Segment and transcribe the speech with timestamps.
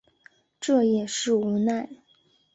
[0.59, 1.87] 这也是无奈